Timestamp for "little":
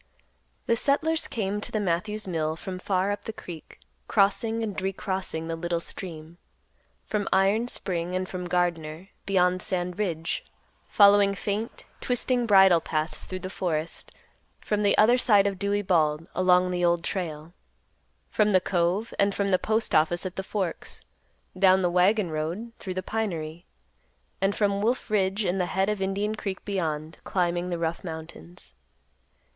5.55-5.79